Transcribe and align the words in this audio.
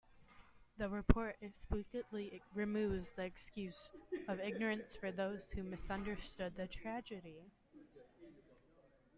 The 0.79 0.89
report 0.89 1.35
explicitly 1.41 2.41
removes 2.55 3.07
the 3.15 3.21
excuse 3.23 3.91
of 4.27 4.39
ignorance 4.39 4.95
for 4.95 5.11
those 5.11 5.43
who 5.53 5.61
misunderstood 5.61 6.53
the 6.57 6.65
tragedy. 6.65 7.43